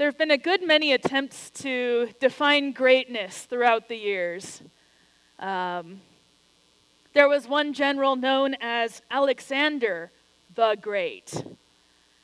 [0.00, 4.62] There have been a good many attempts to define greatness throughout the years.
[5.38, 6.00] Um,
[7.12, 10.10] there was one general known as Alexander
[10.54, 11.44] the Great.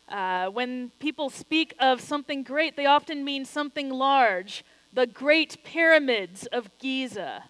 [0.09, 4.65] Uh, when people speak of something great, they often mean something large,
[4.95, 7.45] the Great Pyramids of Giza.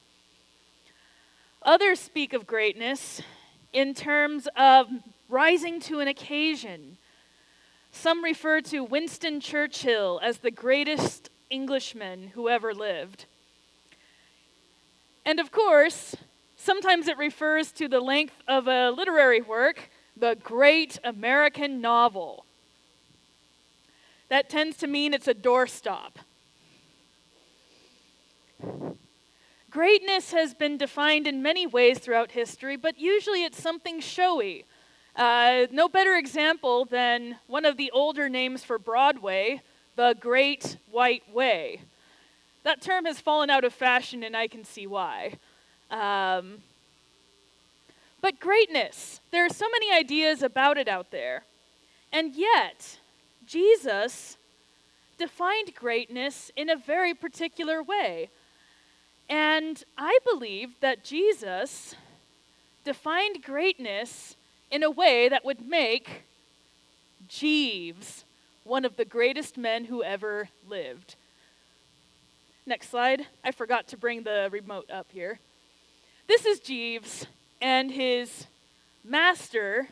[1.62, 3.22] Others speak of greatness
[3.72, 4.88] in terms of
[5.28, 6.98] rising to an occasion.
[7.98, 13.24] Some refer to Winston Churchill as the greatest Englishman who ever lived.
[15.24, 16.14] And of course,
[16.56, 22.44] sometimes it refers to the length of a literary work, the great American novel.
[24.28, 26.16] That tends to mean it's a doorstop.
[29.70, 34.66] Greatness has been defined in many ways throughout history, but usually it's something showy.
[35.16, 39.62] Uh, no better example than one of the older names for Broadway,
[39.96, 41.80] the Great White Way.
[42.64, 45.38] That term has fallen out of fashion, and I can see why.
[45.90, 46.58] Um,
[48.20, 51.44] but greatness, there are so many ideas about it out there.
[52.12, 52.98] And yet,
[53.46, 54.36] Jesus
[55.16, 58.28] defined greatness in a very particular way.
[59.30, 61.94] And I believe that Jesus
[62.84, 64.36] defined greatness
[64.70, 66.22] in a way that would make
[67.28, 68.24] Jeeves
[68.64, 71.14] one of the greatest men who ever lived.
[72.66, 73.26] Next slide.
[73.44, 75.38] I forgot to bring the remote up here.
[76.26, 77.26] This is Jeeves
[77.60, 78.46] and his
[79.04, 79.88] master,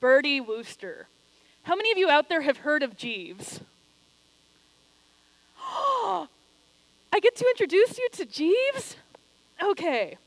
[0.00, 1.06] Bertie Wooster.
[1.62, 3.60] How many of you out there have heard of Jeeves?
[5.60, 6.26] I
[7.22, 8.96] get to introduce you to Jeeves?
[9.62, 10.18] Okay.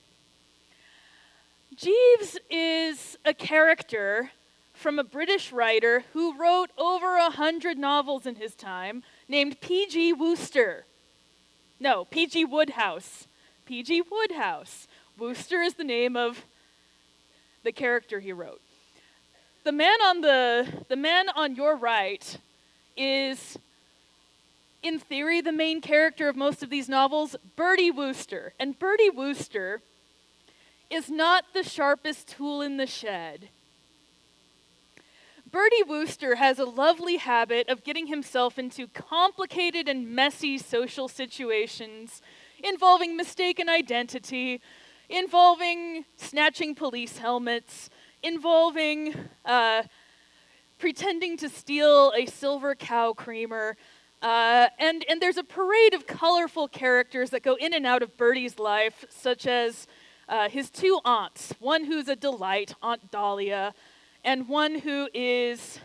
[1.78, 4.31] Jeeves is a character
[4.73, 10.14] from a British writer who wrote over a hundred novels in his time named P.G.
[10.14, 10.86] Wooster.
[11.80, 12.45] No, P.G.
[12.45, 13.28] Wodehouse.
[13.67, 14.02] P.G.
[14.09, 14.88] Wodehouse.
[15.20, 16.45] Wooster is the name of
[17.64, 18.61] the character he wrote.
[19.64, 22.39] The man on the the man on your right
[22.95, 23.55] is
[24.82, 28.54] in theory, the main character of most of these novels, Bertie Wooster.
[28.60, 29.82] And Bertie Wooster
[30.89, 33.49] is not the sharpest tool in the shed.
[35.49, 42.21] Bertie Wooster has a lovely habit of getting himself into complicated and messy social situations
[42.64, 44.61] involving mistaken identity,
[45.09, 47.89] involving snatching police helmets,
[48.23, 49.14] involving
[49.45, 49.83] uh,
[50.80, 53.75] pretending to steal a silver cow creamer,
[54.21, 58.17] uh, and, and there's a parade of colorful characters that go in and out of
[58.17, 59.87] Bertie's life, such as
[60.30, 63.73] uh, his two aunts one who's a delight, Aunt Dahlia,
[64.23, 65.80] and one who is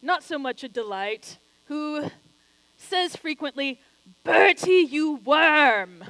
[0.00, 2.10] not so much a delight, who
[2.76, 3.80] says frequently,
[4.24, 6.02] Bertie, you worm.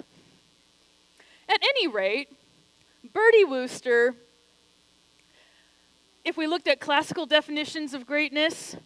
[1.49, 2.29] At any rate,
[3.13, 4.15] Bertie Wooster,
[6.25, 8.77] if we looked at classical definitions of greatness,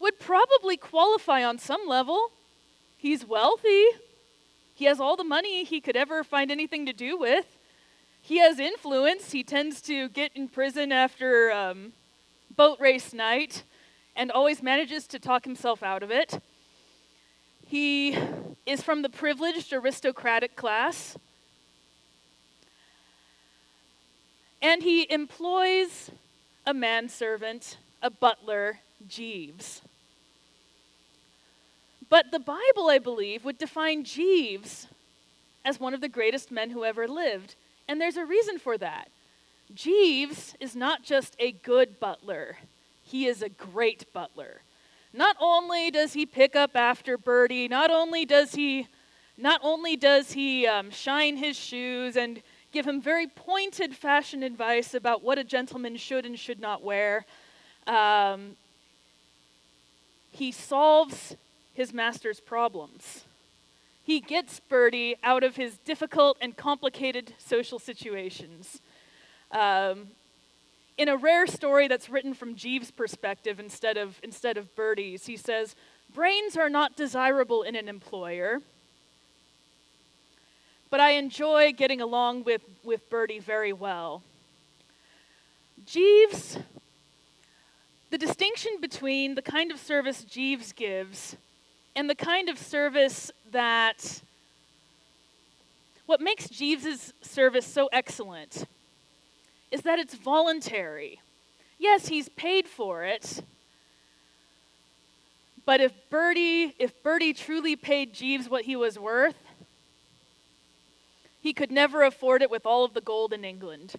[0.00, 2.32] would probably qualify on some level.
[2.98, 3.84] He's wealthy.
[4.80, 7.58] He has all the money he could ever find anything to do with.
[8.22, 9.30] He has influence.
[9.30, 11.92] He tends to get in prison after um,
[12.56, 13.64] boat race night
[14.16, 16.40] and always manages to talk himself out of it.
[17.66, 18.16] He
[18.64, 21.14] is from the privileged aristocratic class.
[24.62, 26.10] And he employs
[26.64, 29.82] a manservant, a butler, Jeeves.
[32.10, 34.88] But the Bible, I believe, would define Jeeves
[35.64, 37.54] as one of the greatest men who ever lived.
[37.88, 39.08] And there's a reason for that.
[39.72, 42.58] Jeeves is not just a good butler,
[43.02, 44.62] he is a great butler.
[45.12, 48.86] Not only does he pick up after Bertie, not only does he
[49.36, 54.92] not only does he um, shine his shoes and give him very pointed fashion advice
[54.92, 57.24] about what a gentleman should and should not wear,
[57.86, 58.56] um,
[60.30, 61.36] he solves
[61.80, 63.24] his master's problems.
[64.04, 68.80] He gets Bertie out of his difficult and complicated social situations.
[69.50, 70.08] Um,
[70.98, 75.38] in a rare story that's written from Jeeves' perspective instead of, instead of Bertie's, he
[75.38, 75.74] says,
[76.12, 78.60] Brains are not desirable in an employer,
[80.90, 84.22] but I enjoy getting along with, with Bertie very well.
[85.86, 86.58] Jeeves,
[88.10, 91.36] the distinction between the kind of service Jeeves gives
[91.94, 94.22] and the kind of service that
[96.06, 98.64] what makes Jeeves's service so excellent
[99.70, 101.20] is that it's voluntary.
[101.78, 103.42] Yes, he's paid for it,
[105.70, 109.36] But if Bertie, if Bertie truly paid Jeeves what he was worth,
[111.40, 113.94] he could never afford it with all of the gold in England.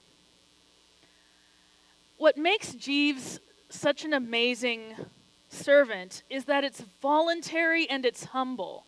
[2.17, 3.39] What makes Jeeves
[3.69, 4.95] such an amazing
[5.51, 8.85] servant is that it's voluntary and it's humble.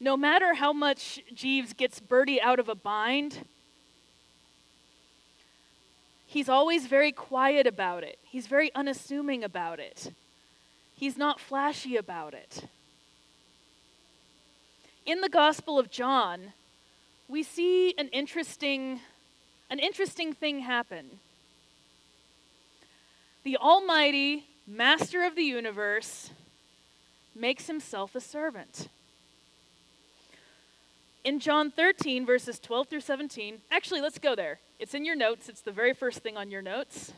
[0.00, 3.46] No matter how much Jeeves gets Bertie out of a bind,
[6.26, 8.18] he's always very quiet about it.
[8.22, 10.12] He's very unassuming about it.
[10.94, 12.64] He's not flashy about it.
[15.06, 16.52] In the Gospel of John,
[17.28, 19.00] we see an interesting,
[19.70, 21.18] an interesting thing happen.
[23.44, 26.28] The Almighty Master of the universe
[27.34, 28.88] makes himself a servant.
[31.24, 34.58] In John 13, verses 12 through 17, actually, let's go there.
[34.78, 37.14] It's in your notes, it's the very first thing on your notes.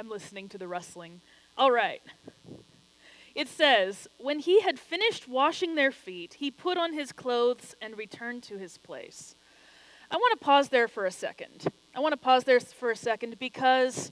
[0.00, 1.20] I'm listening to the rustling.
[1.58, 2.00] All right.
[3.34, 7.98] It says, When he had finished washing their feet, he put on his clothes and
[7.98, 9.34] returned to his place.
[10.10, 11.66] I want to pause there for a second.
[11.94, 14.10] I want to pause there for a second because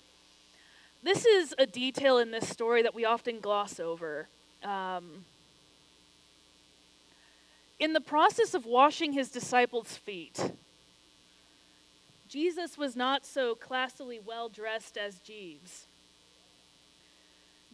[1.02, 4.28] this is a detail in this story that we often gloss over.
[4.62, 5.24] Um,
[7.80, 10.52] in the process of washing his disciples' feet,
[12.28, 15.86] Jesus was not so classily well dressed as Jeeves.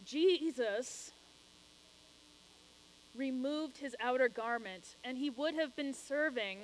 [0.05, 1.11] Jesus
[3.15, 6.59] removed his outer garment, and he would have been serving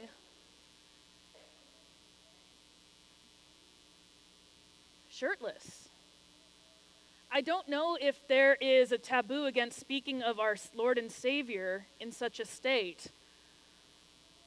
[5.09, 5.89] shirtless.
[7.31, 11.85] I don't know if there is a taboo against speaking of our Lord and Savior
[11.99, 13.07] in such a state.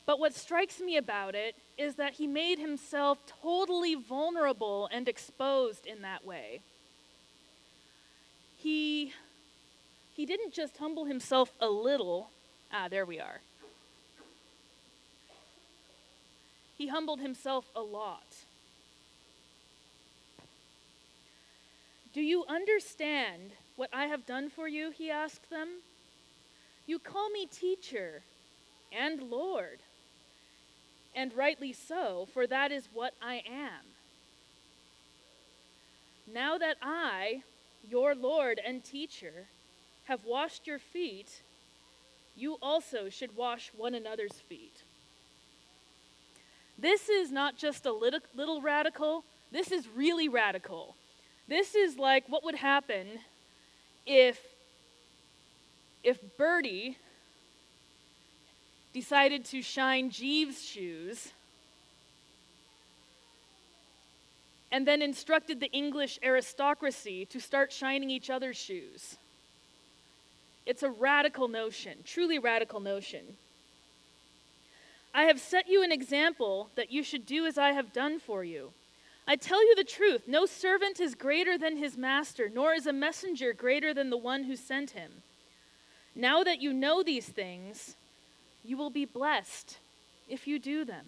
[0.07, 5.87] But what strikes me about it is that he made himself totally vulnerable and exposed
[5.87, 6.61] in that way.
[8.59, 9.13] He,
[10.15, 12.31] he didn't just humble himself a little.
[12.73, 13.41] Ah, there we are.
[16.77, 18.27] He humbled himself a lot.
[22.13, 24.91] Do you understand what I have done for you?
[24.91, 25.69] He asked them.
[26.87, 28.23] You call me teacher
[28.93, 29.81] and Lord
[31.15, 33.85] and rightly so, for that is what I am.
[36.33, 37.43] Now that I,
[37.89, 39.47] your Lord and teacher,
[40.05, 41.43] have washed your feet,
[42.37, 44.83] you also should wash one another's feet.
[46.79, 50.97] This is not just a little, little radical, this is really radical.
[51.47, 53.07] This is like what would happen
[54.07, 54.41] if
[56.03, 56.99] if Bertie
[58.95, 61.33] decided to shine Jeeves' shoes
[64.71, 69.17] and then instructed the English aristocracy to start shining each other's shoes.
[70.65, 73.37] It's a radical notion, truly radical notion.
[75.13, 78.43] I have set you an example that you should do as I have done for
[78.43, 78.73] you.
[79.27, 82.93] I tell you the truth no servant is greater than his master, nor is a
[82.93, 85.11] messenger greater than the one who sent him.
[86.15, 87.97] Now that you know these things,
[88.65, 89.79] you will be blessed
[90.29, 91.05] if you do them.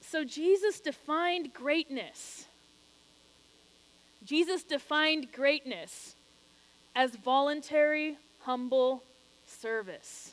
[0.00, 2.46] So Jesus defined greatness.
[4.24, 6.14] Jesus defined greatness
[6.94, 9.02] as voluntary, humble
[9.46, 10.32] service.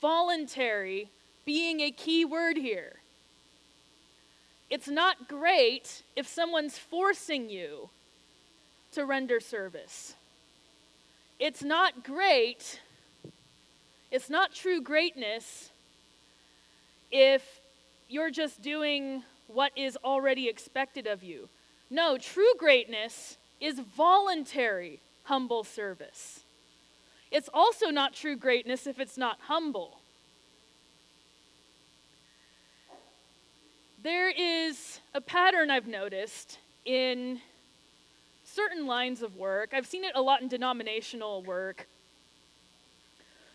[0.00, 1.08] Voluntary
[1.44, 2.94] being a key word here.
[4.70, 7.90] It's not great if someone's forcing you
[8.92, 10.14] to render service.
[11.38, 12.80] It's not great
[14.14, 15.70] it's not true greatness
[17.10, 17.42] if
[18.08, 21.48] you're just doing what is already expected of you.
[21.90, 26.44] No, true greatness is voluntary, humble service.
[27.32, 29.98] It's also not true greatness if it's not humble.
[34.04, 37.40] There is a pattern I've noticed in
[38.44, 39.70] certain lines of work.
[39.72, 41.88] I've seen it a lot in denominational work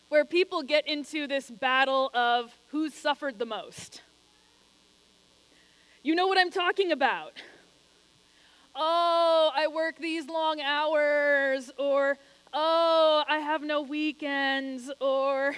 [0.10, 4.02] where people get into this battle of who's suffered the most.
[6.02, 7.34] You know what I'm talking about.
[8.76, 12.18] Oh, I work these long hours, or
[12.54, 15.56] oh, I have no weekends, or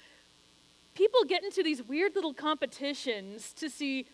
[0.94, 4.06] people get into these weird little competitions to see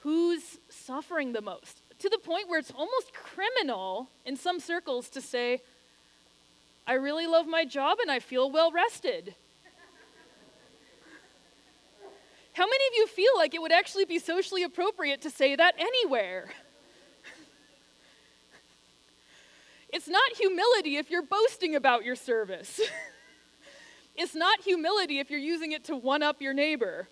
[0.00, 5.20] who's suffering the most, to the point where it's almost criminal in some circles to
[5.20, 5.60] say,
[6.86, 9.34] I really love my job and I feel well rested.
[12.52, 15.74] How many of you feel like it would actually be socially appropriate to say that
[15.78, 16.50] anywhere?
[19.94, 22.80] It's not humility if you're boasting about your service.
[24.16, 27.08] it's not humility if you're using it to one up your neighbor.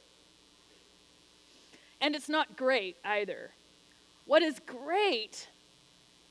[2.01, 3.51] And it's not great either.
[4.27, 5.49] What is great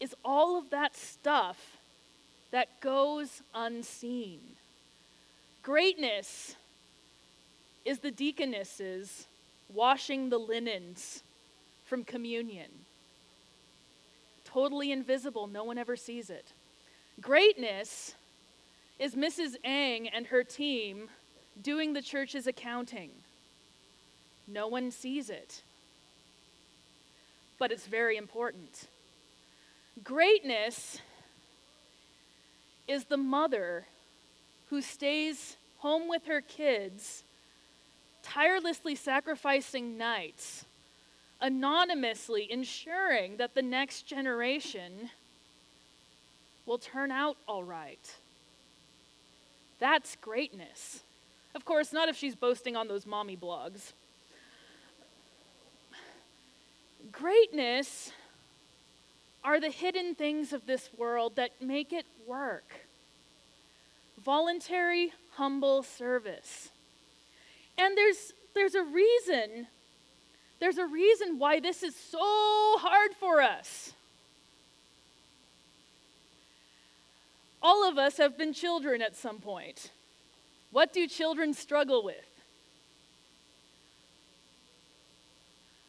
[0.01, 1.77] is all of that stuff
[2.51, 4.39] that goes unseen.
[5.63, 6.55] Greatness
[7.85, 9.27] is the deaconesses
[9.73, 11.23] washing the linens
[11.85, 12.69] from communion.
[14.45, 16.45] Totally invisible, no one ever sees it.
[17.19, 18.15] Greatness
[18.99, 19.55] is Mrs.
[19.63, 21.09] Ang and her team
[21.61, 23.11] doing the church's accounting.
[24.47, 25.63] No one sees it,
[27.57, 28.87] but it's very important.
[30.03, 30.99] Greatness
[32.87, 33.85] is the mother
[34.69, 37.23] who stays home with her kids,
[38.23, 40.65] tirelessly sacrificing nights,
[41.39, 45.09] anonymously ensuring that the next generation
[46.65, 48.15] will turn out all right.
[49.79, 51.01] That's greatness.
[51.55, 53.93] Of course, not if she's boasting on those mommy blogs.
[57.11, 58.11] Greatness
[59.43, 62.73] are the hidden things of this world that make it work.
[64.23, 66.69] Voluntary, humble service.
[67.77, 69.67] And there's, there's a reason,
[70.59, 72.19] there's a reason why this is so
[72.79, 73.93] hard for us.
[77.63, 79.91] All of us have been children at some point.
[80.71, 82.15] What do children struggle with?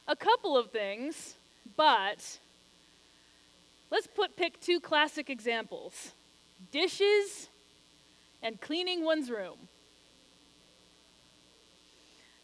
[0.09, 1.35] A couple of things,
[1.77, 2.39] but
[3.93, 6.13] let's put pick two classic examples.
[6.73, 7.49] Dishes
[8.43, 9.69] and cleaning one's room.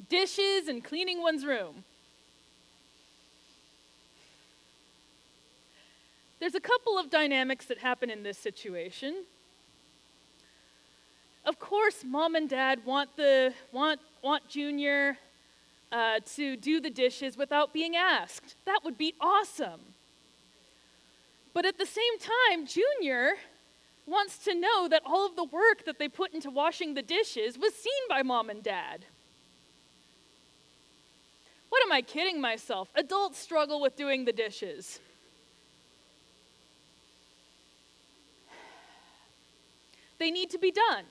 [0.09, 1.83] Dishes and cleaning one's room.
[6.39, 9.25] There's a couple of dynamics that happen in this situation.
[11.45, 15.17] Of course, mom and dad want the want want Junior
[15.91, 18.55] uh, to do the dishes without being asked.
[18.67, 19.81] That would be awesome.
[21.59, 23.33] But at the same time, Junior
[24.07, 27.59] wants to know that all of the work that they put into washing the dishes
[27.59, 29.07] was seen by mom and dad.
[31.69, 32.91] What am I kidding myself?
[32.95, 35.01] Adults struggle with doing the dishes.
[40.21, 41.07] They need to be done.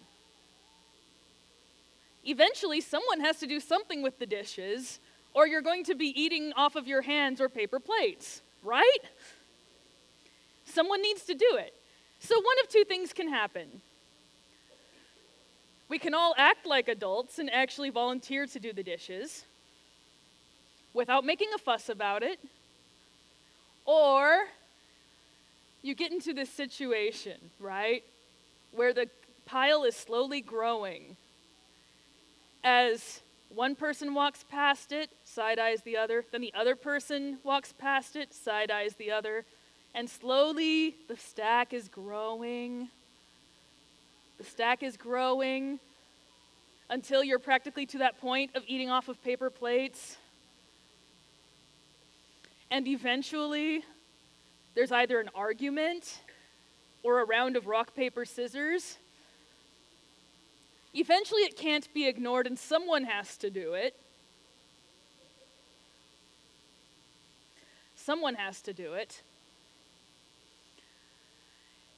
[2.24, 5.01] Eventually, someone has to do something with the dishes,
[5.34, 9.01] or you're going to be eating off of your hands or paper plates, right?
[10.78, 11.74] Someone needs to do it.
[12.20, 13.82] So, one of two things can happen.
[15.90, 19.46] We can all act like adults and actually volunteer to do the dishes
[20.94, 22.40] without making a fuss about it.
[23.86, 24.46] Or
[25.82, 28.04] you get into this situation, right?
[28.78, 29.10] where the
[29.46, 31.18] pile is slowly growing.
[32.64, 37.74] As one person walks past it, side eyes the other, then the other person walks
[37.74, 39.46] past it, side eyes the other,
[39.94, 42.89] and slowly the stack is growing.
[44.38, 45.79] The stack is growing
[46.89, 50.17] until you're practically to that point of eating off of paper plates.
[52.70, 53.84] And eventually,
[54.75, 56.20] there's either an argument
[57.03, 58.98] or a round of rock, paper, scissors.
[60.94, 63.96] Eventually, it can't be ignored, and someone has to do it.
[67.96, 69.22] Someone has to do it.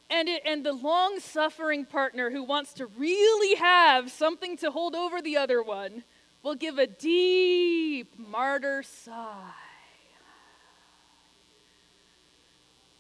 [0.10, 4.96] And, it, and the long suffering partner who wants to really have something to hold
[4.96, 6.04] over the other one
[6.42, 9.52] will give a deep martyr sigh.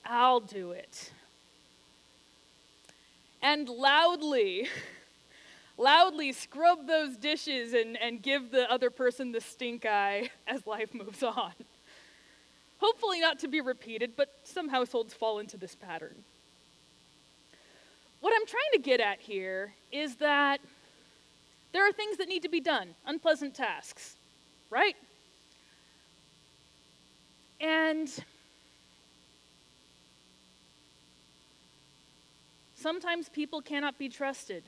[0.05, 1.11] I'll do it
[3.41, 4.67] and loudly,
[5.77, 10.93] loudly scrub those dishes and, and give the other person the stink eye as life
[10.93, 11.53] moves on.
[12.79, 16.23] Hopefully, not to be repeated, but some households fall into this pattern.
[18.21, 20.59] What I'm trying to get at here is that
[21.71, 24.15] there are things that need to be done, unpleasant tasks,
[24.69, 24.95] right?
[27.61, 28.09] And
[32.79, 34.63] Sometimes people cannot be trusted.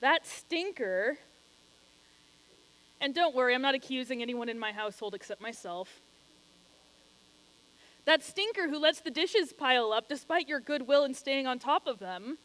[0.00, 1.18] that stinker,
[3.00, 6.00] and don't worry, I'm not accusing anyone in my household except myself.
[8.08, 11.86] That stinker who lets the dishes pile up despite your goodwill in staying on top
[11.86, 12.38] of them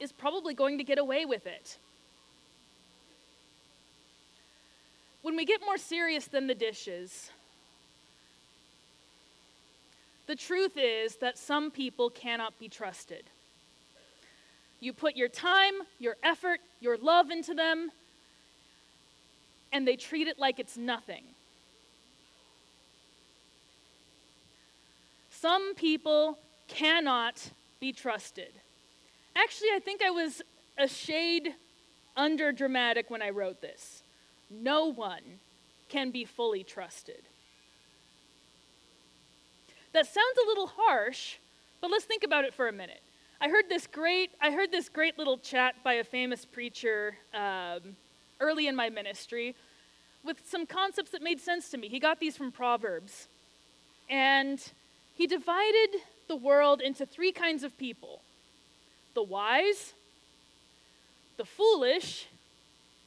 [0.00, 1.76] is probably going to get away with it.
[5.20, 7.30] When we get more serious than the dishes,
[10.26, 13.24] the truth is that some people cannot be trusted.
[14.80, 17.90] You put your time, your effort, your love into them,
[19.70, 21.24] and they treat it like it's nothing.
[25.42, 28.52] Some people cannot be trusted.
[29.34, 30.40] Actually, I think I was
[30.78, 31.56] a shade
[32.16, 34.04] under dramatic when I wrote this.
[34.48, 35.40] No one
[35.88, 37.22] can be fully trusted.
[39.92, 41.38] That sounds a little harsh,
[41.80, 43.02] but let's think about it for a minute.
[43.40, 47.96] I heard this great, I heard this great little chat by a famous preacher um,
[48.38, 49.56] early in my ministry
[50.22, 51.88] with some concepts that made sense to me.
[51.88, 53.26] He got these from Proverbs.
[54.08, 54.62] And
[55.14, 58.22] he divided the world into three kinds of people
[59.14, 59.92] the wise,
[61.36, 62.26] the foolish,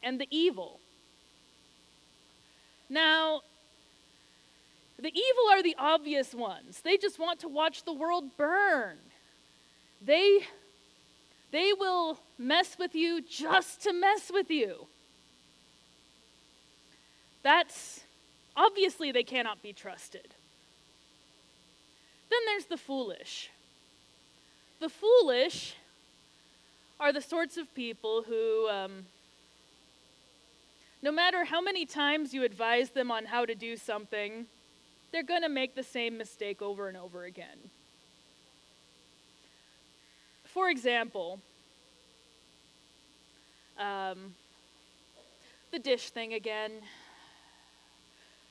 [0.04, 0.80] and the evil.
[2.90, 3.42] Now,
[5.00, 6.82] the evil are the obvious ones.
[6.82, 8.98] They just want to watch the world burn.
[10.02, 10.42] They,
[11.52, 14.88] they will mess with you just to mess with you.
[17.42, 18.02] That's
[18.56, 20.36] obviously they cannot be trusted.
[22.36, 23.50] Then there's the foolish.
[24.82, 25.78] The foolish
[27.00, 29.06] are the sorts of people who, um,
[31.02, 34.48] no matter how many times you advise them on how to do something,
[35.14, 37.70] they're going to make the same mistake over and over again.
[40.44, 41.40] For example,
[43.80, 44.36] um,
[45.72, 46.72] the dish thing again.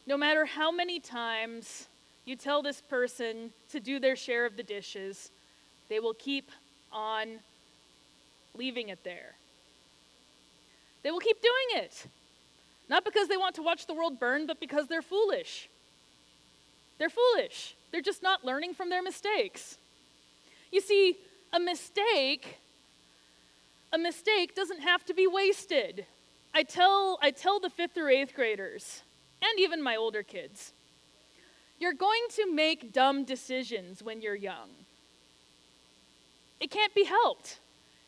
[0.06, 1.86] No matter how many times
[2.24, 5.30] you tell this person to do their share of the dishes,
[5.88, 6.50] they will keep
[6.92, 7.38] on
[8.54, 9.34] leaving it there.
[11.02, 12.06] They will keep doing it.
[12.88, 15.68] Not because they want to watch the world burn, but because they're foolish.
[16.98, 17.74] They're foolish.
[17.90, 19.78] They're just not learning from their mistakes.
[20.70, 21.16] You see,
[21.52, 22.58] a mistake
[23.94, 26.04] a mistake doesn't have to be wasted.
[26.52, 29.02] I tell I tell the 5th or 8th graders
[29.40, 30.72] and even my older kids
[31.78, 34.70] you're going to make dumb decisions when you're young.
[36.60, 37.58] It can't be helped.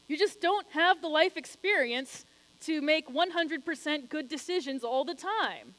[0.08, 2.24] You just don't have the life experience
[2.60, 5.74] to make 100% good decisions all the time.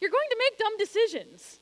[0.00, 1.58] You're going to make dumb decisions.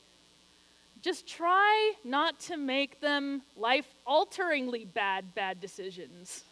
[1.01, 6.43] Just try not to make them life alteringly bad, bad decisions.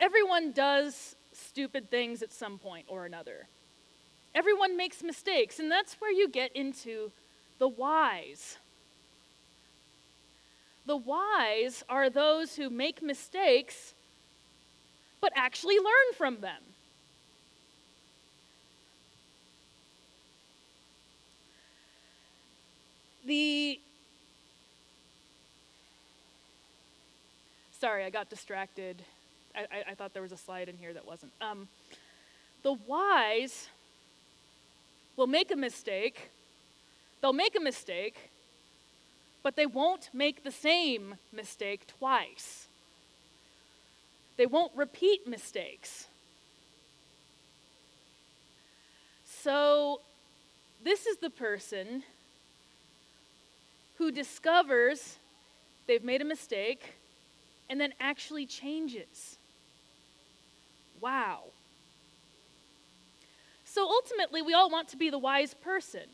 [0.00, 3.46] Everyone does stupid things at some point or another.
[4.38, 7.10] Everyone makes mistakes, and that's where you get into
[7.58, 8.56] the wise.
[10.86, 13.94] The wise are those who make mistakes
[15.20, 16.62] but actually learn from them.
[23.26, 23.80] The
[27.80, 29.02] Sorry, I got distracted.
[29.56, 31.32] I, I, I, thought there was a slide in here that wasn't.
[31.40, 31.66] Um,
[32.62, 33.68] the wise
[35.18, 36.30] will make a mistake,
[37.20, 38.30] they'll make a mistake,
[39.42, 42.68] but they won't make the same mistake twice.
[44.36, 46.06] They won't repeat mistakes.
[49.42, 50.02] So,
[50.84, 52.04] this is the person
[53.96, 55.16] who discovers
[55.88, 56.94] they've made a mistake
[57.68, 59.36] and then actually changes.
[61.00, 61.46] Wow.
[63.70, 66.08] So ultimately, we all want to be the wise person.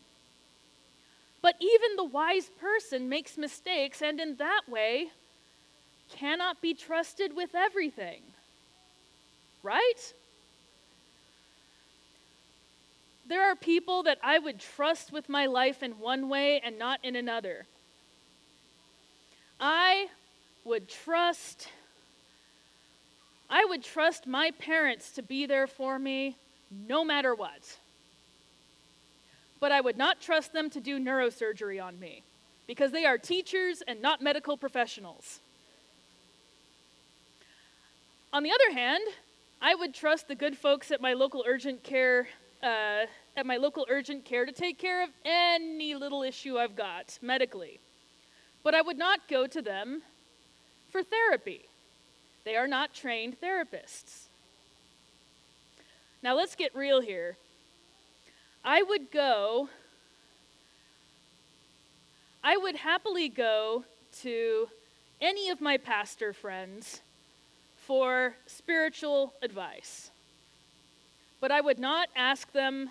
[1.40, 5.08] But even the wise person makes mistakes, and in that way,
[6.16, 8.22] cannot be trusted with everything.
[9.62, 10.12] Right?
[13.26, 16.98] There are people that I would trust with my life in one way and not
[17.04, 17.66] in another.
[19.60, 20.08] I
[20.64, 21.68] would trust
[23.48, 26.36] I would trust my parents to be there for me
[26.86, 27.78] no matter what.
[29.60, 32.22] But I would not trust them to do neurosurgery on me
[32.66, 35.40] because they are teachers and not medical professionals.
[38.32, 39.04] On the other hand,
[39.62, 42.28] I would trust the good folks at my local urgent care
[42.62, 43.06] uh,
[43.36, 47.78] at my local urgent care to take care of any little issue I've got medically.
[48.62, 50.02] But I would not go to them
[50.90, 51.66] for therapy.
[52.44, 54.23] They are not trained therapists.
[56.24, 57.36] Now, let's get real here.
[58.64, 59.68] I would go,
[62.42, 63.84] I would happily go
[64.22, 64.68] to
[65.20, 67.02] any of my pastor friends
[67.76, 70.10] for spiritual advice.
[71.42, 72.88] But I would not ask them,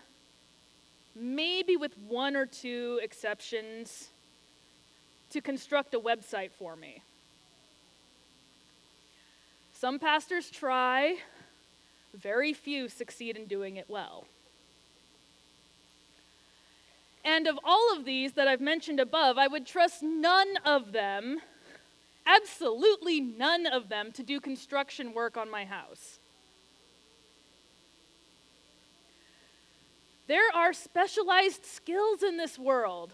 [1.15, 4.09] maybe with one or two exceptions,
[5.31, 7.01] to construct a website for me.
[9.73, 11.15] Some pastors try,
[12.13, 14.25] very few succeed in doing it well.
[17.25, 21.39] And of all of these that I've mentioned above, I would trust none of them,
[22.25, 26.19] absolutely none of them, to do construction work on my house.
[30.27, 33.13] There are specialized skills in this world.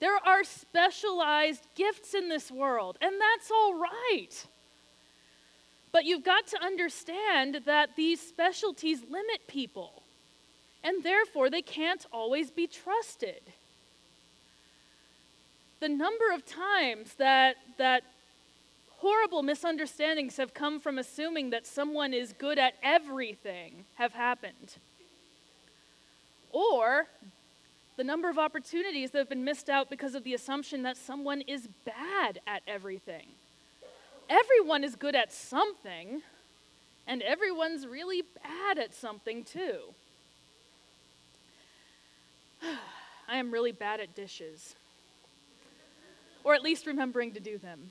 [0.00, 4.46] There are specialized gifts in this world, and that's all right.
[5.92, 10.02] But you've got to understand that these specialties limit people,
[10.84, 13.40] and therefore they can't always be trusted.
[15.80, 18.02] The number of times that, that
[18.98, 24.76] horrible misunderstandings have come from assuming that someone is good at everything have happened.
[26.50, 27.06] Or
[27.96, 31.42] the number of opportunities that have been missed out because of the assumption that someone
[31.42, 33.26] is bad at everything.
[34.28, 36.22] Everyone is good at something,
[37.06, 39.94] and everyone's really bad at something too.
[43.28, 44.74] I am really bad at dishes,
[46.44, 47.90] or at least remembering to do them.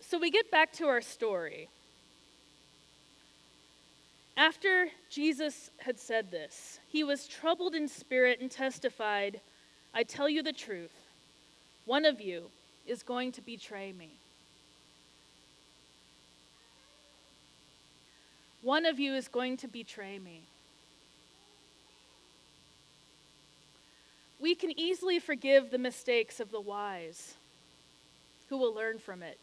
[0.00, 1.68] so we get back to our story.
[4.38, 9.40] After Jesus had said this, he was troubled in spirit and testified,
[9.92, 10.97] I tell you the truth,
[11.88, 12.50] one of you
[12.86, 14.10] is going to betray me.
[18.60, 20.42] One of you is going to betray me.
[24.38, 27.32] We can easily forgive the mistakes of the wise
[28.50, 29.38] who will learn from it.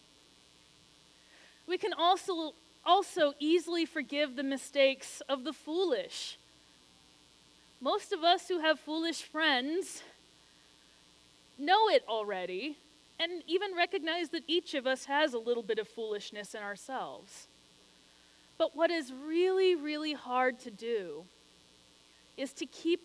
[1.66, 2.54] We can also
[2.86, 6.38] also easily forgive the mistakes of the foolish.
[7.82, 10.04] Most of us who have foolish friends
[11.58, 12.78] know it already
[13.20, 17.48] and even recognize that each of us has a little bit of foolishness in ourselves.
[18.58, 21.24] But what is really, really hard to do
[22.38, 23.02] is to keep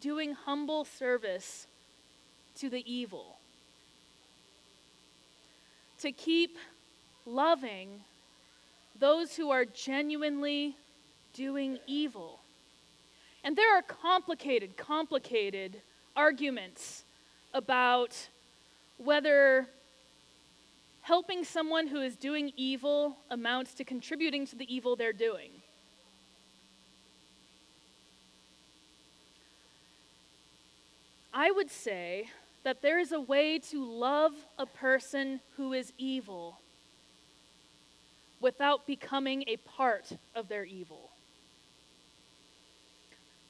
[0.00, 1.66] doing humble service
[2.56, 3.36] to the evil,
[6.00, 6.56] to keep
[7.26, 8.00] loving
[8.98, 10.76] those who are genuinely
[11.34, 12.40] doing evil.
[13.44, 15.80] And there are complicated, complicated
[16.16, 17.04] arguments
[17.52, 18.14] about
[18.98, 19.66] whether
[21.02, 25.50] helping someone who is doing evil amounts to contributing to the evil they're doing.
[31.32, 32.28] I would say
[32.64, 36.58] that there is a way to love a person who is evil
[38.40, 41.10] without becoming a part of their evil.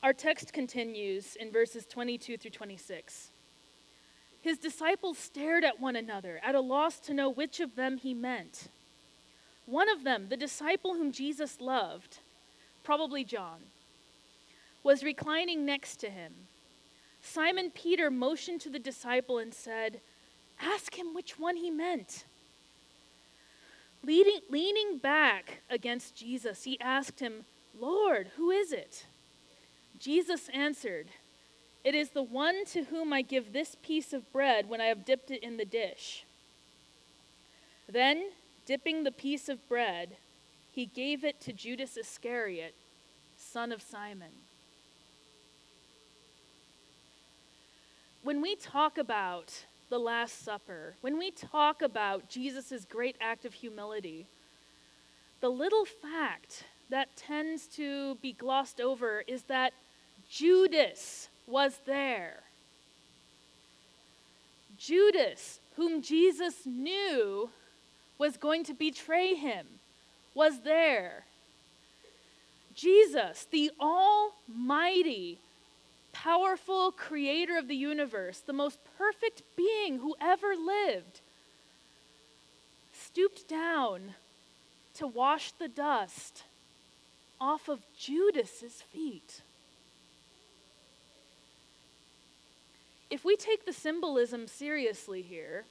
[0.02, 3.30] Our text continues in verses 22 through 26.
[4.40, 8.14] His disciples stared at one another, at a loss to know which of them he
[8.14, 8.68] meant.
[9.66, 12.18] One of them, the disciple whom Jesus loved,
[12.82, 13.58] probably John,
[14.82, 16.32] was reclining next to him.
[17.20, 20.00] Simon Peter motioned to the disciple and said,
[20.60, 22.24] Ask him which one he meant.
[24.02, 27.44] Leading, leaning back against Jesus, he asked him,
[27.78, 29.06] Lord, who is it?
[29.98, 31.08] Jesus answered,
[31.84, 35.04] It is the one to whom I give this piece of bread when I have
[35.04, 36.24] dipped it in the dish.
[37.88, 38.30] Then,
[38.66, 40.16] dipping the piece of bread,
[40.70, 42.74] he gave it to Judas Iscariot,
[43.36, 44.32] son of Simon.
[48.22, 53.54] When we talk about the Last Supper, when we talk about Jesus' great act of
[53.54, 54.26] humility,
[55.40, 59.72] the little fact that tends to be glossed over is that
[60.28, 62.40] Judas was there.
[64.76, 67.50] Judas, whom Jesus knew
[68.18, 69.66] was going to betray him,
[70.34, 71.24] was there.
[72.74, 75.38] Jesus, the Almighty,
[76.12, 81.20] powerful creator of the universe, the most perfect being who ever lived,
[82.92, 84.14] stooped down
[84.94, 86.44] to wash the dust
[87.40, 89.42] off of Judas's feet.
[93.10, 95.64] If we take the symbolism seriously here,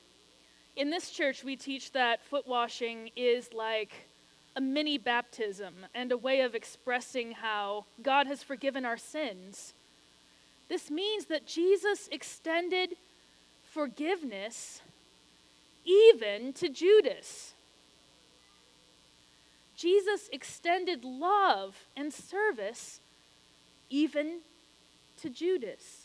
[0.75, 3.91] in this church we teach that foot washing is like
[4.55, 9.73] a mini baptism and a way of expressing how God has forgiven our sins.
[10.67, 12.95] This means that Jesus extended
[13.71, 14.81] forgiveness
[15.85, 17.53] even to Judas.
[19.75, 22.99] Jesus extended love and service
[23.89, 24.39] even
[25.21, 25.96] to Judas.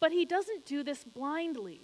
[0.00, 1.80] But he doesn't do this blindly.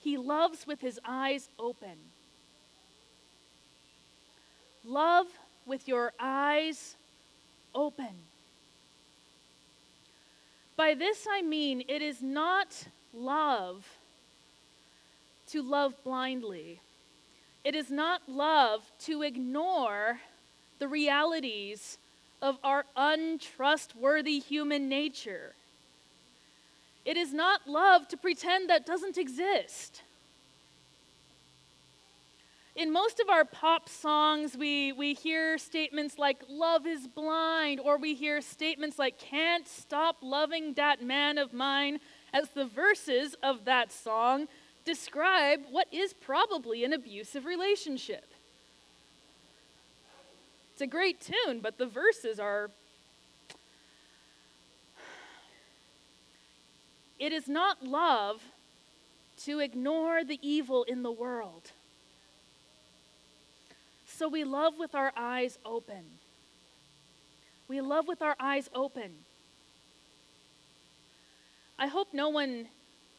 [0.00, 1.96] He loves with his eyes open.
[4.84, 5.26] Love
[5.64, 6.96] with your eyes
[7.74, 8.26] open.
[10.76, 13.86] By this I mean it is not love
[15.48, 16.80] to love blindly.
[17.64, 20.20] It is not love to ignore
[20.78, 21.98] the realities
[22.42, 25.54] of our untrustworthy human nature.
[27.06, 30.02] It is not love to pretend that doesn't exist.
[32.74, 37.96] In most of our pop songs, we, we hear statements like, love is blind, or
[37.96, 42.00] we hear statements like, can't stop loving that man of mine,
[42.34, 44.48] as the verses of that song
[44.84, 48.26] describe what is probably an abusive relationship.
[50.72, 52.70] It's a great tune, but the verses are.
[57.18, 58.42] It is not love
[59.44, 61.72] to ignore the evil in the world.
[64.06, 66.04] So we love with our eyes open.
[67.68, 69.12] We love with our eyes open.
[71.78, 72.68] I hope no one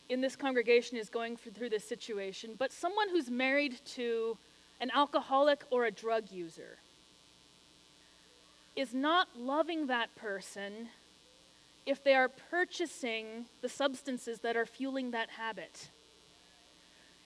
[0.10, 4.38] in this congregation is going through this situation, but someone who's married to
[4.80, 6.78] an alcoholic or a drug user
[8.76, 10.88] is not loving that person
[11.88, 15.90] if they are purchasing the substances that are fueling that habit.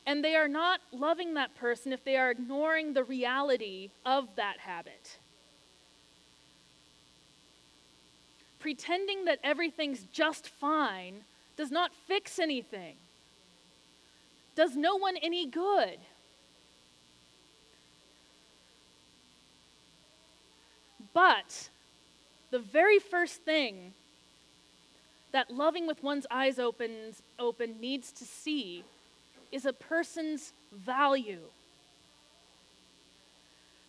[0.05, 4.59] And they are not loving that person if they are ignoring the reality of that
[4.59, 5.17] habit.
[8.59, 11.23] Pretending that everything's just fine
[11.57, 12.95] does not fix anything,
[14.55, 15.97] does no one any good.
[21.13, 21.69] But
[22.51, 23.93] the very first thing
[25.31, 28.83] that loving with one's eyes opens, open needs to see
[29.51, 31.41] is a person's value.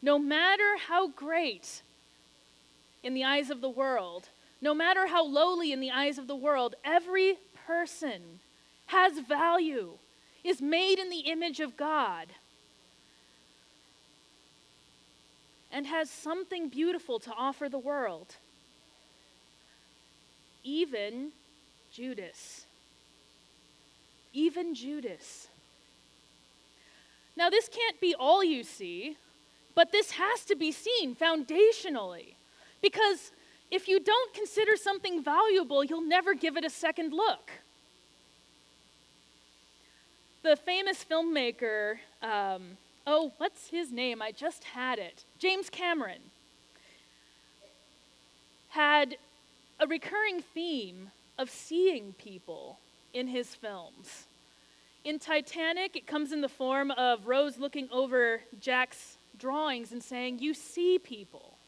[0.01, 1.83] No matter how great
[3.03, 4.29] in the eyes of the world,
[4.61, 8.41] no matter how lowly in the eyes of the world, every person
[8.87, 9.93] has value,
[10.45, 12.27] is made in the image of God,
[15.71, 18.37] and has something beautiful to offer the world.
[20.65, 21.33] Even
[21.93, 22.67] Judas.
[24.33, 25.49] Even Judas.
[27.37, 29.17] Now, this can't be all you see,
[29.75, 32.35] but this has to be seen foundationally.
[32.81, 33.31] Because
[33.71, 37.51] if you don't consider something valuable, you'll never give it a second look.
[40.43, 44.21] The famous filmmaker, um, oh, what's his name?
[44.21, 45.25] I just had it.
[45.39, 46.21] James Cameron
[48.71, 49.17] had
[49.83, 52.79] a recurring theme of seeing people
[53.13, 54.27] in his films.
[55.05, 60.39] In Titanic, it comes in the form of Rose looking over Jack's drawings and saying,
[60.39, 61.59] You see people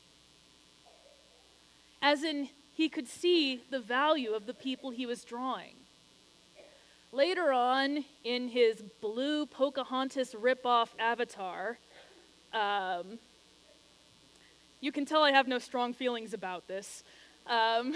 [2.00, 5.74] as in he could see the value of the people he was drawing.
[7.10, 11.78] Later on, in his blue Pocahontas ripoff avatar,
[12.52, 13.18] um,
[14.80, 17.02] you can tell I have no strong feelings about this.
[17.46, 17.94] Um,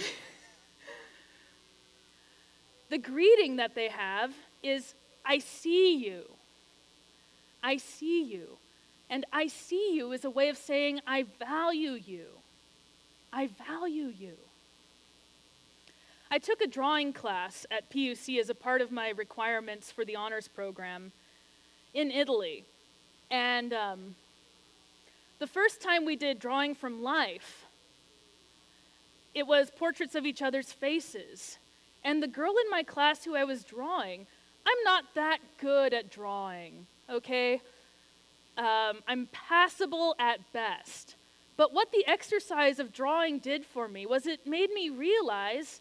[2.91, 4.33] the greeting that they have
[4.63, 6.23] is, I see you.
[7.63, 8.59] I see you.
[9.11, 12.27] And I see you is a way of saying, I value you.
[13.33, 14.35] I value you.
[16.31, 20.17] I took a drawing class at PUC as a part of my requirements for the
[20.17, 21.13] honors program
[21.95, 22.65] in Italy.
[23.31, 24.15] And um,
[25.39, 27.65] the first time we did drawing from life,
[29.39, 31.59] it was portraits of each other's faces.
[32.05, 34.27] And the girl in my class who I was drawing,
[34.67, 37.61] I'm not that good at drawing, okay?
[38.57, 41.15] Um, I'm passable at best.
[41.57, 45.81] But what the exercise of drawing did for me was it made me realize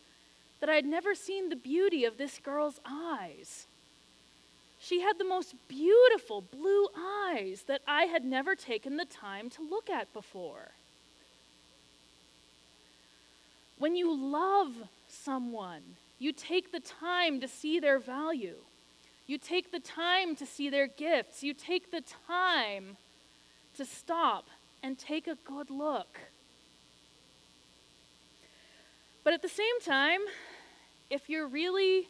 [0.59, 3.67] that I had never seen the beauty of this girl's eyes.
[4.79, 9.67] She had the most beautiful blue eyes that I had never taken the time to
[9.67, 10.71] look at before.
[13.79, 14.73] When you love
[15.07, 15.81] someone,
[16.19, 18.55] you take the time to see their value.
[19.27, 21.43] You take the time to see their gifts.
[21.43, 22.97] You take the time
[23.75, 24.47] to stop
[24.81, 26.19] and take a good look.
[29.23, 30.21] But at the same time,
[31.09, 32.07] if you're really,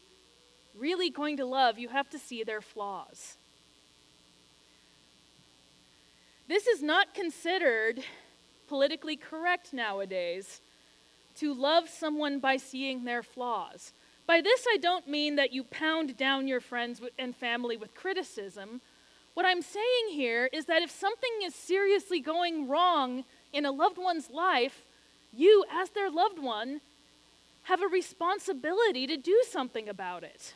[0.77, 3.37] really going to love, you have to see their flaws.
[6.47, 7.99] This is not considered
[8.69, 10.61] politically correct nowadays
[11.37, 13.93] to love someone by seeing their flaws.
[14.25, 18.81] By this, I don't mean that you pound down your friends and family with criticism.
[19.33, 23.23] What I'm saying here is that if something is seriously going wrong
[23.53, 24.83] in a loved one's life,
[25.33, 26.81] you, as their loved one,
[27.63, 30.55] have a responsibility to do something about it.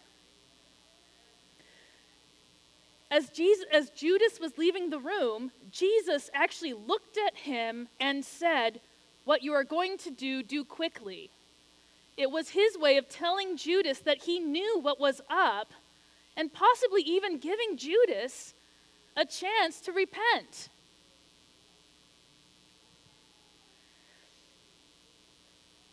[3.11, 8.79] As, Jesus, as Judas was leaving the room, Jesus actually looked at him and said,
[9.25, 11.29] What you are going to do, do quickly.
[12.17, 15.71] It was his way of telling Judas that he knew what was up
[16.35, 18.53] and possibly even giving Judas
[19.15, 20.69] a chance to repent.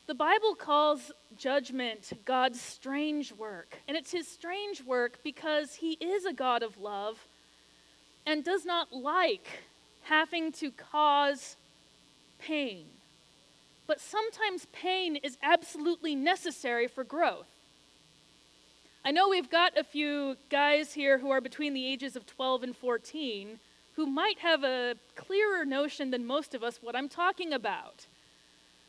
[0.07, 3.77] The Bible calls judgment God's strange work.
[3.87, 7.27] And it's his strange work because he is a God of love
[8.25, 9.47] and does not like
[10.05, 11.57] having to cause
[12.39, 12.87] pain.
[13.89, 17.49] But sometimes pain is absolutely necessary for growth.
[19.05, 22.63] I know we've got a few guys here who are between the ages of 12
[22.63, 23.59] and 14
[23.97, 28.07] who might have a clearer notion than most of us what I'm talking about.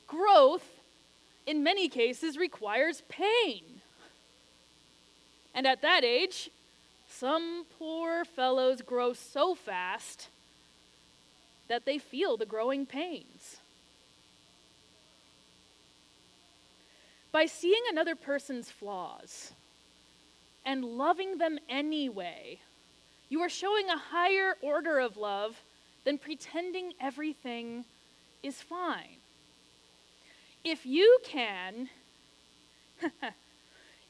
[0.05, 0.79] Growth
[1.49, 3.81] in many cases, requires pain.
[5.55, 6.51] And at that age,
[7.07, 10.27] some poor fellows grow so fast
[11.67, 13.57] that they feel the growing pains.
[17.31, 19.51] By seeing another person's flaws
[20.65, 22.59] and loving them anyway,
[23.29, 25.61] you are showing a higher order of love
[26.05, 27.85] than pretending everything
[28.41, 29.17] is fine.
[30.63, 31.89] If you can,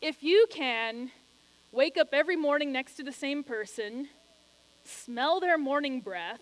[0.01, 1.11] if you can
[1.71, 4.07] wake up every morning next to the same person,
[4.85, 6.41] smell their morning breath,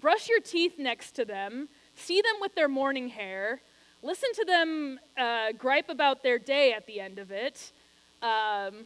[0.00, 3.60] brush your teeth next to them, see them with their morning hair,
[4.04, 7.72] listen to them uh, gripe about their day at the end of it,
[8.20, 8.84] um,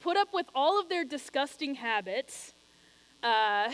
[0.00, 2.52] put up with all of their disgusting habits,
[3.22, 3.72] uh,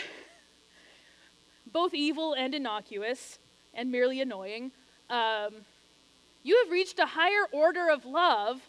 [1.72, 3.40] both evil and innocuous
[3.74, 4.70] and merely annoying.
[5.10, 5.54] Um,
[6.44, 8.60] you have reached a higher order of love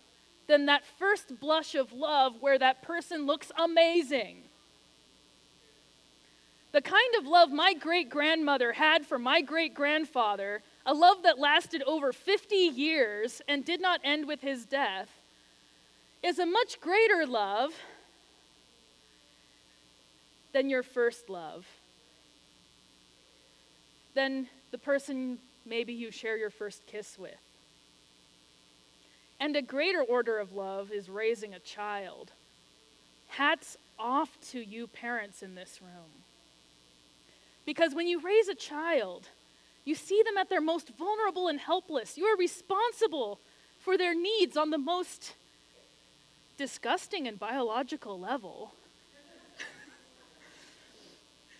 [0.47, 4.37] than that first blush of love where that person looks amazing.
[6.71, 11.39] The kind of love my great grandmother had for my great grandfather, a love that
[11.39, 15.09] lasted over 50 years and did not end with his death,
[16.23, 17.71] is a much greater love
[20.53, 21.65] than your first love,
[24.13, 27.37] than the person maybe you share your first kiss with.
[29.39, 32.31] And a greater order of love is raising a child.
[33.29, 36.23] Hats off to you, parents in this room.
[37.65, 39.27] Because when you raise a child,
[39.85, 42.17] you see them at their most vulnerable and helpless.
[42.17, 43.39] You are responsible
[43.79, 45.33] for their needs on the most
[46.57, 48.73] disgusting and biological level.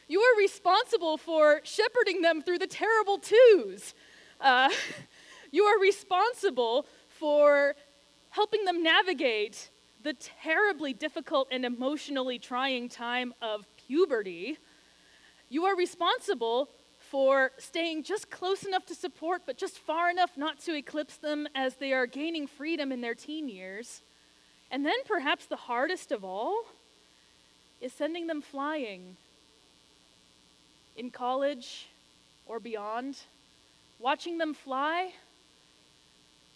[0.08, 3.96] you are responsible for shepherding them through the terrible twos.
[4.40, 4.70] Uh,
[5.52, 7.76] you are responsible for
[8.30, 9.70] helping them navigate
[10.04, 14.58] the terribly difficult and emotionally trying time of puberty.
[15.50, 16.70] You are responsible
[17.12, 21.46] for staying just close enough to support, but just far enough not to eclipse them
[21.54, 24.02] as they are gaining freedom in their teen years.
[24.72, 26.64] And then, perhaps the hardest of all,
[27.82, 29.18] is sending them flying
[30.96, 31.88] in college
[32.46, 33.18] or beyond.
[34.00, 35.12] Watching them fly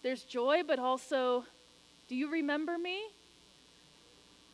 [0.02, 1.44] there's joy, but also,
[2.08, 3.02] do you remember me?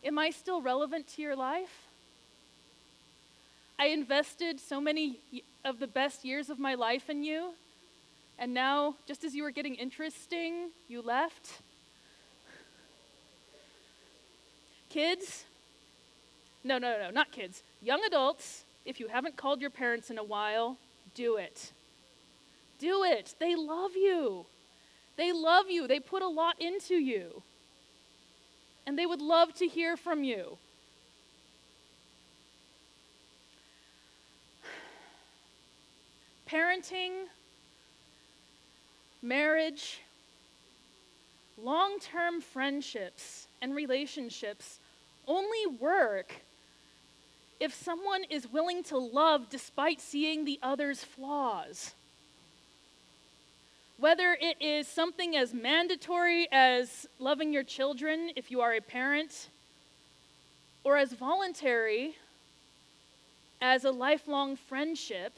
[0.03, 1.86] Am I still relevant to your life?
[3.78, 5.20] I invested so many
[5.64, 7.52] of the best years of my life in you,
[8.38, 11.60] and now, just as you were getting interesting, you left.
[14.88, 15.44] Kids,
[16.64, 17.62] no, no, no, not kids.
[17.80, 20.76] Young adults, if you haven't called your parents in a while,
[21.14, 21.72] do it.
[22.78, 23.34] Do it.
[23.38, 24.46] They love you.
[25.16, 27.42] They love you, they put a lot into you.
[28.86, 30.58] And they would love to hear from you.
[36.53, 37.28] Parenting,
[39.22, 40.03] marriage,
[41.57, 44.78] long term friendships and relationships
[45.26, 46.34] only work
[47.59, 51.94] if someone is willing to love despite seeing the other's flaws.
[53.96, 59.48] Whether it is something as mandatory as loving your children if you are a parent,
[60.84, 62.16] or as voluntary
[63.62, 65.32] as a lifelong friendship,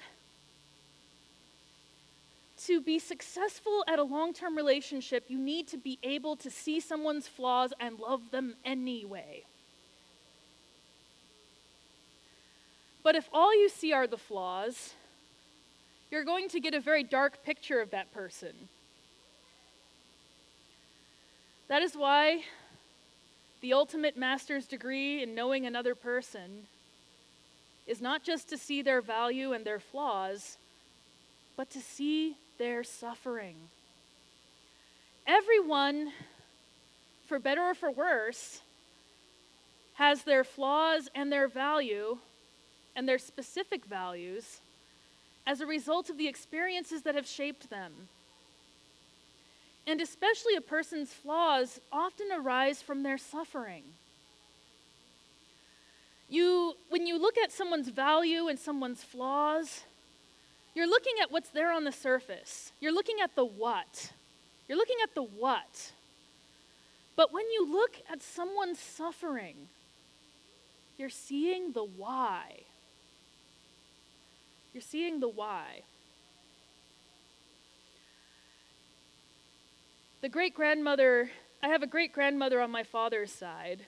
[2.66, 6.80] to be successful at a long term relationship, you need to be able to see
[6.80, 9.44] someone's flaws and love them anyway.
[13.02, 14.94] But if all you see are the flaws,
[16.10, 18.52] you're going to get a very dark picture of that person.
[21.68, 22.44] That is why
[23.60, 26.66] the ultimate master's degree in knowing another person
[27.86, 30.56] is not just to see their value and their flaws,
[31.56, 33.56] but to see their suffering.
[35.26, 36.12] Everyone,
[37.26, 38.60] for better or for worse,
[39.94, 42.18] has their flaws and their value
[42.96, 44.60] and their specific values
[45.46, 47.92] as a result of the experiences that have shaped them.
[49.86, 53.82] And especially a person's flaws often arise from their suffering.
[56.28, 59.84] You, when you look at someone's value and someone's flaws,
[60.74, 62.72] you're looking at what's there on the surface.
[62.80, 64.12] You're looking at the what.
[64.68, 65.92] You're looking at the what.
[67.16, 69.68] But when you look at someone's suffering,
[70.96, 72.62] you're seeing the why.
[74.72, 75.82] You're seeing the why.
[80.22, 81.30] The great grandmother,
[81.62, 83.80] I have a great grandmother on my father's side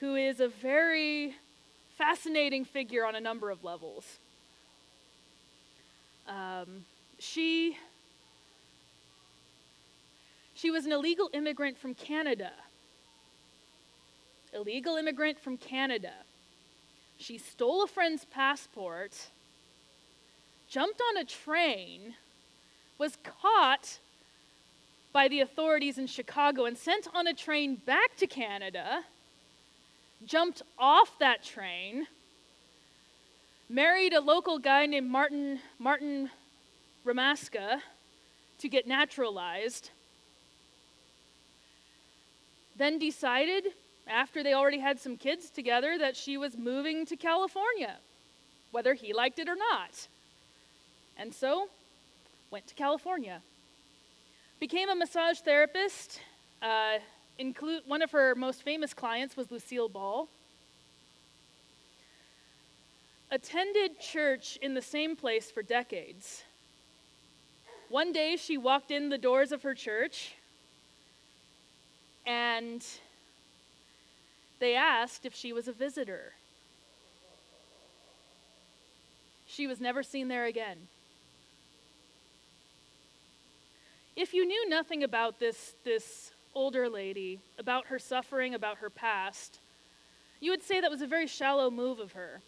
[0.00, 1.36] who is a very
[1.96, 4.18] fascinating figure on a number of levels.
[6.28, 6.84] Um,
[7.18, 7.76] she
[10.54, 12.52] she was an illegal immigrant from Canada.
[14.54, 16.12] Illegal immigrant from Canada.
[17.16, 19.30] She stole a friend's passport
[20.72, 22.14] jumped on a train,
[22.96, 23.98] was caught
[25.12, 29.04] by the authorities in Chicago and sent on a train back to Canada,
[30.24, 32.06] jumped off that train,
[33.72, 36.30] married a local guy named Martin, Martin
[37.06, 37.80] Ramaska
[38.58, 39.90] to get naturalized,
[42.76, 43.64] then decided,
[44.06, 47.96] after they already had some kids together, that she was moving to California,
[48.72, 50.08] whether he liked it or not.
[51.16, 51.68] And so,
[52.50, 53.40] went to California.
[54.60, 56.20] Became a massage therapist.
[56.60, 56.98] Uh,
[57.38, 60.28] include, one of her most famous clients was Lucille Ball.
[63.32, 66.42] Attended church in the same place for decades.
[67.88, 70.34] One day she walked in the doors of her church
[72.26, 72.84] and
[74.60, 76.34] they asked if she was a visitor.
[79.46, 80.76] She was never seen there again.
[84.14, 89.58] If you knew nothing about this, this older lady, about her suffering, about her past,
[90.38, 92.42] you would say that was a very shallow move of her.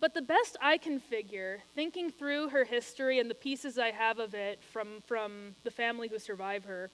[0.00, 4.18] But the best I can figure, thinking through her history and the pieces I have
[4.18, 6.90] of it from, from the family who survived her,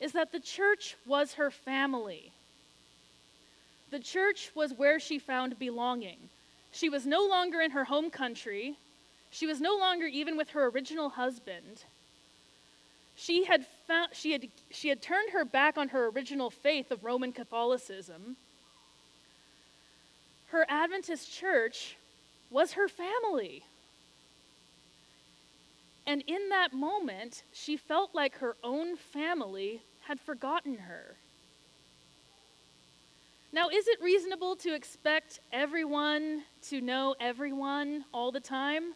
[0.00, 2.32] is that the church was her family.
[3.90, 6.18] The church was where she found belonging.
[6.70, 8.78] She was no longer in her home country.
[9.30, 11.84] She was no longer even with her original husband.
[13.16, 17.04] She had, found, she, had, she had turned her back on her original faith of
[17.04, 18.36] Roman Catholicism.
[20.52, 21.96] Her Adventist church
[22.50, 23.64] was her family.
[26.06, 31.16] And in that moment, she felt like her own family had forgotten her.
[33.50, 38.92] Now, is it reasonable to expect everyone to know everyone all the time?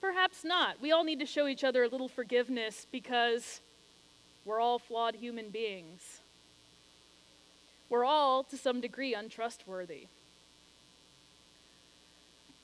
[0.00, 0.80] Perhaps not.
[0.80, 3.60] We all need to show each other a little forgiveness because
[4.44, 6.20] we're all flawed human beings.
[7.88, 10.08] We're all, to some degree, untrustworthy.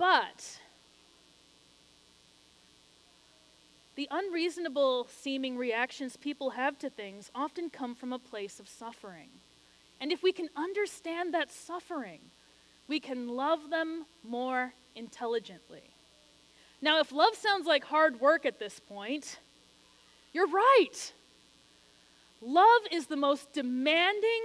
[0.01, 0.59] But
[3.97, 9.29] the unreasonable seeming reactions people have to things often come from a place of suffering.
[10.01, 12.21] And if we can understand that suffering,
[12.89, 15.83] we can love them more intelligently.
[16.81, 19.39] Now, if love sounds like hard work at this point,
[20.33, 21.13] you're right.
[22.41, 24.43] Love is the most demanding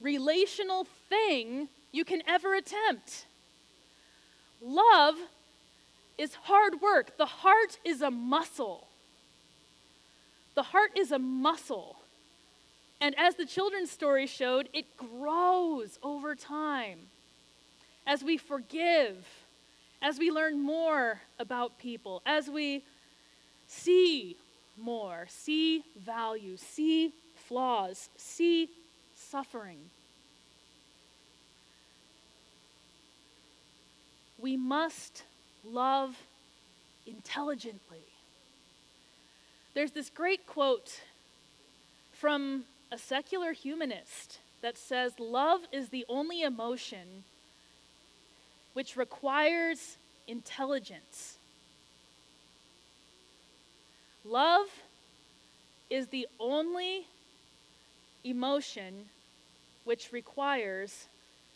[0.00, 3.26] relational thing you can ever attempt.
[4.62, 5.16] Love
[6.18, 8.88] is hard work, the heart is a muscle.
[10.54, 11.96] The heart is a muscle.
[13.00, 16.98] And as the children's story showed, it grows over time.
[18.06, 19.26] As we forgive,
[20.00, 22.82] as we learn more about people, as we
[23.66, 24.36] see
[24.78, 28.70] more, see value, see flaws, see
[29.14, 29.78] suffering.
[34.46, 35.24] We must
[35.64, 36.16] love
[37.04, 38.04] intelligently.
[39.74, 41.00] There's this great quote
[42.12, 47.24] from a secular humanist that says love is the only emotion
[48.72, 49.96] which requires
[50.28, 51.38] intelligence.
[54.24, 54.68] Love
[55.90, 57.08] is the only
[58.22, 59.06] emotion
[59.82, 61.08] which requires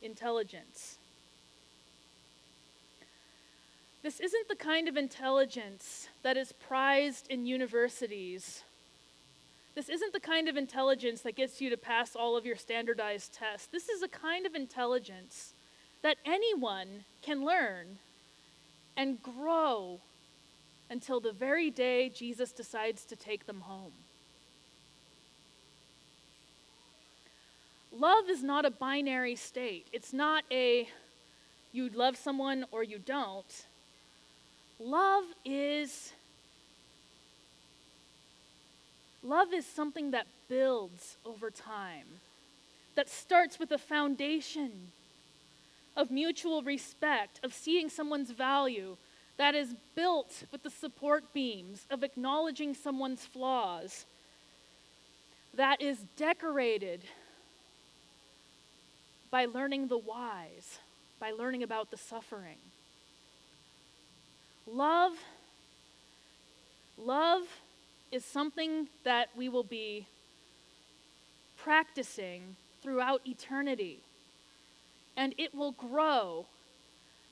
[0.02, 0.96] intelligence.
[4.02, 8.62] This isn't the kind of intelligence that is prized in universities.
[9.74, 13.34] This isn't the kind of intelligence that gets you to pass all of your standardized
[13.34, 13.68] tests.
[13.70, 15.52] This is a kind of intelligence
[16.02, 17.98] that anyone can learn
[18.96, 20.00] and grow
[20.88, 23.92] until the very day Jesus decides to take them home.
[27.92, 29.86] Love is not a binary state.
[29.92, 30.88] It's not a
[31.72, 33.66] you love someone or you don't.
[34.80, 36.12] Love is
[39.22, 42.06] love is something that builds over time.
[42.94, 44.70] That starts with a foundation
[45.96, 48.96] of mutual respect, of seeing someone's value,
[49.36, 54.06] that is built with the support beams of acknowledging someone's flaws,
[55.54, 57.02] that is decorated
[59.30, 60.78] by learning the whys,
[61.18, 62.56] by learning about the suffering.
[64.72, 65.12] Love,
[66.96, 67.42] love
[68.12, 70.06] is something that we will be
[71.56, 73.98] practicing throughout eternity.
[75.16, 76.46] And it will grow,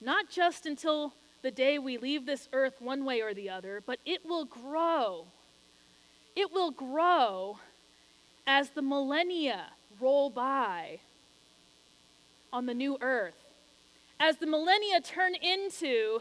[0.01, 1.13] not just until
[1.43, 5.27] the day we leave this earth one way or the other, but it will grow.
[6.35, 7.59] It will grow
[8.47, 9.67] as the millennia
[10.01, 10.99] roll by
[12.53, 13.35] on the new earth.
[14.19, 16.21] As the millennia turn into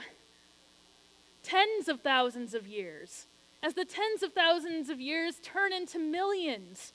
[1.48, 3.26] tens of thousands of years,
[3.64, 6.92] as the tens of thousands of years turn into millions,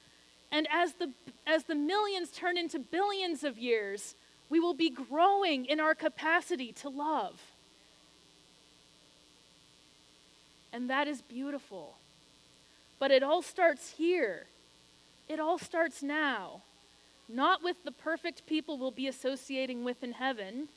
[0.51, 1.11] and as the,
[1.47, 4.15] as the millions turn into billions of years,
[4.51, 7.41] we will be growing in our capacity to love.
[10.71, 11.95] And that is beautiful.
[12.99, 14.45] But it all starts here.
[15.29, 16.61] It all starts now.
[17.27, 20.69] Not with the perfect people we'll be associating with in heaven,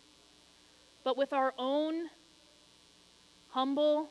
[1.04, 2.10] but with our own
[3.56, 4.10] humble,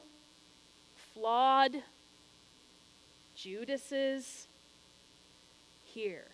[1.12, 1.82] flawed
[3.36, 4.47] Judases
[5.84, 6.34] here.